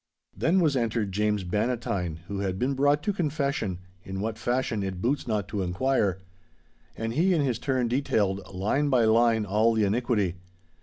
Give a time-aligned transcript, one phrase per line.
[0.35, 4.99] Then was entered James Bannatyne, who had been brought to confession (in what fashion it
[4.99, 6.23] boots not to inquire),
[6.97, 10.37] and he in his turn detailed, line by line, all the iniquity.